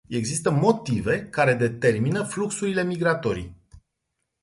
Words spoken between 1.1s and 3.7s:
care determină fluxurile migratorii.